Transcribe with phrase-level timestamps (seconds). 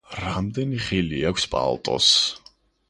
[0.19, 2.13] რამდენი ღილი აქვს პალტოს?